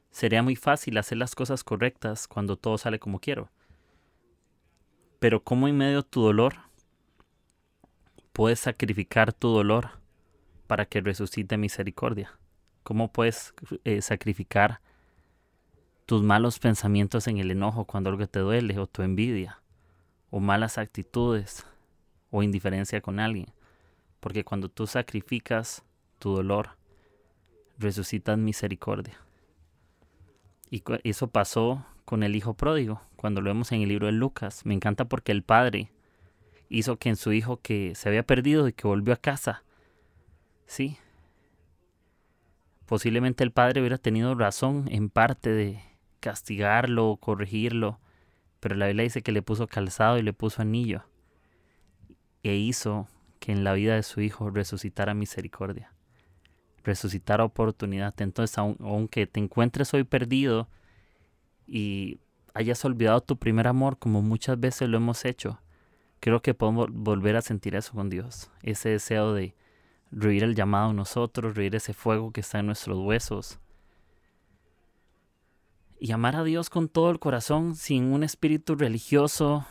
Sería 0.09 0.41
muy 0.41 0.55
fácil 0.55 0.97
hacer 0.97 1.17
las 1.17 1.35
cosas 1.35 1.65
correctas 1.65 2.29
cuando 2.29 2.55
todo 2.55 2.77
sale 2.77 2.99
como 2.99 3.19
quiero. 3.19 3.49
Pero 5.19 5.43
¿cómo 5.43 5.67
en 5.67 5.75
medio 5.75 6.03
de 6.03 6.09
tu 6.09 6.21
dolor 6.21 6.64
puedes 8.36 8.60
sacrificar 8.60 9.32
tu 9.32 9.48
dolor 9.48 9.92
para 10.68 10.86
que 10.86 11.00
resucite 11.00 11.56
misericordia? 11.56 12.38
¿Cómo 12.84 13.10
puedes 13.10 13.54
eh, 13.86 14.01
sacrificar 14.01 14.82
tus 16.06 16.22
malos 16.22 16.60
pensamientos 16.60 17.27
en 17.27 17.38
el 17.38 17.50
enojo 17.50 17.86
cuando 17.86 18.10
algo 18.10 18.27
te 18.27 18.39
duele 18.39 18.77
o 18.77 18.88
tu 18.88 19.04
envidia 19.04 19.62
o 20.32 20.42
malas 20.42 20.77
actitudes 20.77 21.65
o 22.30 22.44
indiferencia 22.44 23.00
con 23.00 23.22
alguien? 23.22 23.48
Porque 24.20 24.44
cuando 24.44 24.68
tú 24.68 24.86
sacrificas 24.86 25.86
tu 26.20 26.36
dolor, 26.36 26.72
resucitas 27.77 28.38
misericordia. 28.38 29.18
Y 30.70 30.84
eso 31.06 31.27
pasó 31.27 31.86
con 32.04 32.22
el 32.22 32.36
hijo 32.36 32.54
pródigo, 32.54 33.01
cuando 33.15 33.39
lo 33.39 33.50
vemos 33.50 33.72
en 33.72 33.82
el 33.82 33.88
libro 33.88 34.08
de 34.08 34.12
Lucas. 34.12 34.65
Me 34.65 34.74
encanta 34.74 35.06
porque 35.06 35.32
el 35.32 35.42
padre 35.42 35.89
hizo 36.69 36.98
que 36.98 37.10
en 37.10 37.15
su 37.15 37.34
hijo 37.34 37.57
que 37.62 37.93
se 37.95 38.10
había 38.10 38.24
perdido 38.24 38.67
y 38.67 38.74
que 38.74 38.88
volvió 38.88 39.13
a 39.13 39.17
casa, 39.17 39.63
sí, 40.65 40.98
posiblemente 42.86 43.43
el 43.43 43.51
padre 43.51 43.81
hubiera 43.81 43.98
tenido 43.98 44.36
razón 44.36 44.88
en 44.89 45.10
parte 45.10 45.51
de 45.51 45.81
castigarlo 46.19 47.10
o 47.10 47.17
corregirlo, 47.17 48.00
pero 48.60 48.75
la 48.75 48.88
Biblia 48.88 49.03
dice 49.03 49.22
que 49.22 49.31
le 49.31 49.41
puso 49.41 49.67
calzado 49.67 50.17
y 50.17 50.22
le 50.24 50.34
puso 50.34 50.62
anillo 50.62 51.03
e 52.43 52.55
hizo 52.55 53.07
que 53.39 53.51
en 53.51 53.63
la 53.63 53.74
vida 53.74 53.95
de 53.95 54.03
su 54.03 54.22
hijo 54.22 54.50
resucitara 54.50 55.13
misericordia 55.13 55.91
resucitar 56.86 57.41
oportunidad. 57.41 58.13
Entonces, 58.22 58.57
aunque 58.57 59.27
te 59.27 59.39
encuentres 59.39 59.93
hoy 59.93 60.03
perdido 60.03 60.69
y 61.67 62.19
hayas 62.53 62.86
olvidado 62.86 63.22
tu 63.22 63.38
primer 63.38 63.67
amor, 63.67 63.98
como 63.98 64.22
muchas 64.22 64.60
veces 64.60 64.88
lo 64.88 64.98
hemos 64.98 65.25
hecho, 65.25 65.60
creo 66.25 66.41
que 66.41 66.55
podemos 66.55 66.88
volver 66.91 67.36
a 67.36 67.44
sentir 67.44 67.75
eso 67.75 67.94
con 67.94 68.10
Dios. 68.10 68.50
Ese 68.63 68.89
deseo 68.89 69.36
de 69.36 69.53
reír 70.10 70.44
el 70.44 70.55
llamado 70.55 70.89
a 70.89 70.94
nosotros, 70.94 71.53
reír 71.53 71.75
ese 71.75 71.94
fuego 71.94 72.32
que 72.32 72.41
está 72.41 72.58
en 72.58 72.65
nuestros 72.65 72.98
huesos. 72.98 73.60
Y 76.00 76.13
amar 76.13 76.36
a 76.36 76.44
Dios 76.44 76.72
con 76.72 76.89
todo 76.89 77.12
el 77.12 77.20
corazón, 77.20 77.75
sin 77.75 78.05
un 78.05 78.24
espíritu 78.24 78.74
religioso 78.74 79.67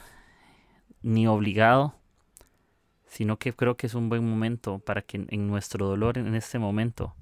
ni 1.02 1.26
obligado, 1.26 1.96
sino 3.06 3.36
que 3.36 3.52
creo 3.52 3.76
que 3.76 3.88
es 3.88 3.94
un 3.94 4.08
buen 4.08 4.24
momento 4.24 4.78
para 4.78 5.02
que 5.02 5.26
en 5.28 5.48
nuestro 5.48 5.88
dolor 5.88 6.18
en 6.18 6.36
este 6.36 6.60
momento 6.60 7.16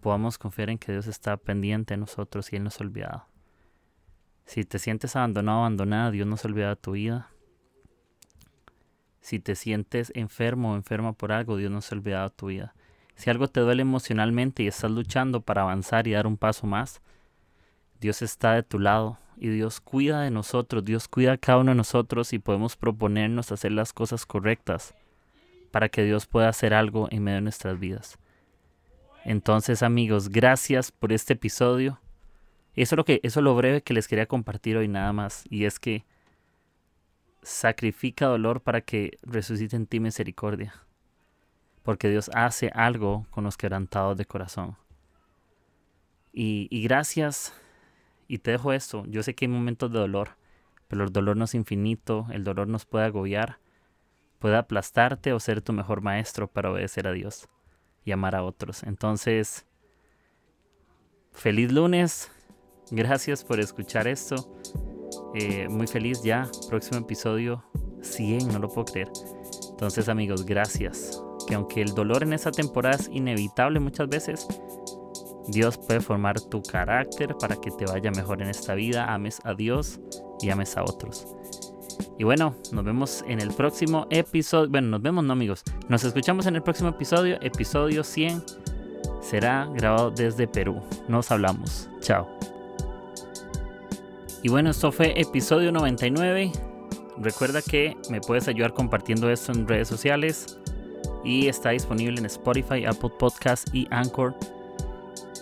podamos 0.00 0.38
confiar 0.38 0.70
en 0.70 0.78
que 0.78 0.92
Dios 0.92 1.08
está 1.08 1.36
pendiente 1.36 1.94
de 1.94 1.98
nosotros 1.98 2.52
y 2.52 2.56
Él 2.56 2.62
nos 2.62 2.80
ha 2.80 2.84
olvidado. 2.84 3.26
Si 4.44 4.62
te 4.62 4.78
sientes 4.78 5.16
abandonado 5.16 5.58
abandonada, 5.58 6.12
Dios 6.12 6.28
no 6.28 6.36
se 6.36 6.46
ha 6.46 6.68
de 6.68 6.76
tu 6.76 6.92
vida. 6.92 7.32
Si 9.26 9.40
te 9.40 9.56
sientes 9.56 10.12
enfermo 10.14 10.70
o 10.70 10.76
enferma 10.76 11.12
por 11.12 11.32
algo, 11.32 11.56
Dios 11.56 11.68
no 11.72 11.80
se 11.80 11.92
ha 11.92 11.98
olvidado 11.98 12.28
de 12.28 12.36
tu 12.36 12.46
vida. 12.46 12.76
Si 13.16 13.28
algo 13.28 13.48
te 13.48 13.58
duele 13.58 13.82
emocionalmente 13.82 14.62
y 14.62 14.68
estás 14.68 14.88
luchando 14.88 15.40
para 15.40 15.62
avanzar 15.62 16.06
y 16.06 16.12
dar 16.12 16.28
un 16.28 16.36
paso 16.36 16.68
más, 16.68 17.02
Dios 18.00 18.22
está 18.22 18.52
de 18.52 18.62
tu 18.62 18.78
lado 18.78 19.18
y 19.36 19.48
Dios 19.48 19.80
cuida 19.80 20.20
de 20.20 20.30
nosotros, 20.30 20.84
Dios 20.84 21.08
cuida 21.08 21.32
a 21.32 21.38
cada 21.38 21.58
uno 21.58 21.72
de 21.72 21.76
nosotros 21.76 22.32
y 22.32 22.38
podemos 22.38 22.76
proponernos 22.76 23.50
hacer 23.50 23.72
las 23.72 23.92
cosas 23.92 24.26
correctas 24.26 24.94
para 25.72 25.88
que 25.88 26.04
Dios 26.04 26.26
pueda 26.26 26.48
hacer 26.48 26.72
algo 26.72 27.08
en 27.10 27.24
medio 27.24 27.38
de 27.38 27.42
nuestras 27.42 27.80
vidas. 27.80 28.20
Entonces 29.24 29.82
amigos, 29.82 30.28
gracias 30.28 30.92
por 30.92 31.12
este 31.12 31.32
episodio. 31.32 31.98
Eso 32.76 32.94
es 32.94 32.96
lo 32.96 33.04
que, 33.04 33.18
eso 33.24 33.40
es 33.40 33.44
lo 33.44 33.56
breve 33.56 33.82
que 33.82 33.92
les 33.92 34.06
quería 34.06 34.26
compartir 34.26 34.76
hoy 34.76 34.86
nada 34.86 35.12
más. 35.12 35.42
Y 35.50 35.64
es 35.64 35.80
que 35.80 36.04
sacrifica 37.46 38.26
dolor 38.26 38.60
para 38.60 38.80
que 38.80 39.18
resucite 39.22 39.76
en 39.76 39.86
ti 39.86 40.00
misericordia. 40.00 40.74
Porque 41.84 42.10
Dios 42.10 42.28
hace 42.34 42.70
algo 42.74 43.24
con 43.30 43.44
los 43.44 43.56
quebrantados 43.56 44.16
de 44.16 44.26
corazón. 44.26 44.76
Y, 46.32 46.66
y 46.70 46.82
gracias 46.82 47.54
y 48.26 48.38
te 48.38 48.50
dejo 48.50 48.72
esto. 48.72 49.04
Yo 49.06 49.22
sé 49.22 49.36
que 49.36 49.44
hay 49.44 49.48
momentos 49.48 49.92
de 49.92 50.00
dolor, 50.00 50.30
pero 50.88 51.04
el 51.04 51.12
dolor 51.12 51.36
no 51.36 51.44
es 51.44 51.54
infinito, 51.54 52.26
el 52.32 52.42
dolor 52.42 52.66
nos 52.66 52.84
puede 52.84 53.04
agobiar, 53.04 53.60
puede 54.40 54.56
aplastarte 54.56 55.32
o 55.32 55.38
ser 55.38 55.62
tu 55.62 55.72
mejor 55.72 56.00
maestro 56.00 56.48
para 56.48 56.72
obedecer 56.72 57.06
a 57.06 57.12
Dios 57.12 57.48
y 58.04 58.10
amar 58.10 58.34
a 58.34 58.42
otros. 58.42 58.82
Entonces, 58.82 59.66
feliz 61.30 61.70
lunes, 61.70 62.32
gracias 62.90 63.44
por 63.44 63.60
escuchar 63.60 64.08
esto. 64.08 64.55
Eh, 65.34 65.68
muy 65.68 65.86
feliz 65.86 66.22
ya. 66.22 66.48
Próximo 66.68 67.00
episodio 67.00 67.62
100, 68.02 68.48
no 68.48 68.58
lo 68.58 68.68
puedo 68.68 68.86
creer. 68.86 69.10
Entonces 69.70 70.08
amigos, 70.08 70.44
gracias. 70.44 71.22
Que 71.46 71.54
aunque 71.54 71.82
el 71.82 71.94
dolor 71.94 72.22
en 72.22 72.32
esta 72.32 72.50
temporada 72.50 72.96
es 72.96 73.08
inevitable 73.12 73.78
muchas 73.80 74.08
veces, 74.08 74.46
Dios 75.48 75.78
puede 75.78 76.00
formar 76.00 76.40
tu 76.40 76.62
carácter 76.62 77.36
para 77.38 77.56
que 77.56 77.70
te 77.70 77.84
vaya 77.84 78.10
mejor 78.10 78.42
en 78.42 78.48
esta 78.48 78.74
vida, 78.74 79.12
ames 79.12 79.40
a 79.44 79.54
Dios 79.54 80.00
y 80.40 80.50
ames 80.50 80.76
a 80.76 80.82
otros. 80.82 81.26
Y 82.18 82.24
bueno, 82.24 82.54
nos 82.72 82.84
vemos 82.84 83.24
en 83.28 83.40
el 83.40 83.52
próximo 83.52 84.06
episodio. 84.10 84.70
Bueno, 84.70 84.88
nos 84.88 85.02
vemos, 85.02 85.24
no 85.24 85.32
amigos. 85.32 85.62
Nos 85.88 86.04
escuchamos 86.04 86.46
en 86.46 86.56
el 86.56 86.62
próximo 86.62 86.88
episodio, 86.90 87.38
episodio 87.42 88.02
100. 88.02 88.42
Será 89.20 89.68
grabado 89.74 90.10
desde 90.10 90.46
Perú. 90.46 90.80
Nos 91.08 91.30
hablamos. 91.30 91.88
Chao. 92.00 92.45
Y 94.46 94.48
bueno, 94.48 94.70
esto 94.70 94.92
fue 94.92 95.20
episodio 95.20 95.72
99. 95.72 96.52
Recuerda 97.18 97.60
que 97.62 97.96
me 98.10 98.20
puedes 98.20 98.46
ayudar 98.46 98.74
compartiendo 98.74 99.28
esto 99.28 99.50
en 99.50 99.66
redes 99.66 99.88
sociales. 99.88 100.60
Y 101.24 101.48
está 101.48 101.70
disponible 101.70 102.20
en 102.20 102.26
Spotify, 102.26 102.84
Apple 102.84 103.10
Podcast 103.18 103.66
y 103.74 103.88
Anchor. 103.90 104.36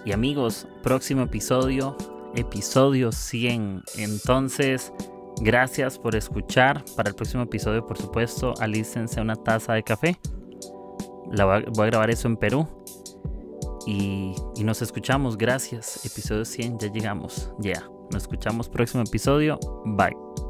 Y 0.06 0.12
amigos, 0.12 0.66
próximo 0.82 1.20
episodio, 1.24 1.98
episodio 2.34 3.12
100. 3.12 3.82
Entonces, 3.98 4.90
gracias 5.42 5.98
por 5.98 6.16
escuchar. 6.16 6.82
Para 6.96 7.10
el 7.10 7.14
próximo 7.14 7.42
episodio, 7.42 7.86
por 7.86 7.98
supuesto, 7.98 8.54
alícense 8.58 9.20
una 9.20 9.36
taza 9.36 9.74
de 9.74 9.82
café. 9.82 10.18
La 11.30 11.44
voy 11.44 11.84
a, 11.84 11.90
grabar 11.90 12.08
eso 12.08 12.26
en 12.26 12.38
Perú. 12.38 12.66
Y, 13.86 14.34
nos 14.62 14.82
escuchamos. 14.82 15.36
Gracias. 15.36 16.04
Episodio 16.04 16.44
100, 16.44 16.78
ya 16.78 16.88
llegamos. 16.88 17.52
Ya. 17.58 17.82
Nos 18.12 18.22
escuchamos 18.22 18.68
próximo 18.68 19.02
episodio. 19.02 19.58
Bye. 19.84 20.43